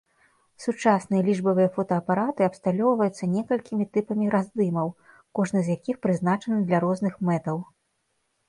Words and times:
Сучасныя 0.63 1.21
лічбавыя 1.27 1.69
фотаапараты 1.75 2.41
абсталёўваюцца 2.51 3.29
некалькімі 3.35 3.85
тыпамі 3.99 4.25
раздымаў, 4.37 4.87
кожны 5.41 5.59
з 5.69 5.77
якіх 5.79 5.95
прызначаны 6.07 6.57
для 6.71 6.77
розных 6.87 7.13
мэтаў. 7.31 7.57